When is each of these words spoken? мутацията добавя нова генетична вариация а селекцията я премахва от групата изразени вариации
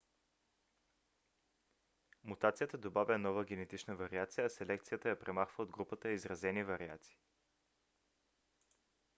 мутацията 2.23 2.77
добавя 2.77 3.17
нова 3.17 3.45
генетична 3.45 3.95
вариация 3.95 4.45
а 4.45 4.49
селекцията 4.49 5.09
я 5.09 5.19
премахва 5.19 5.63
от 5.63 5.71
групата 5.71 6.11
изразени 6.11 6.63
вариации 6.63 7.17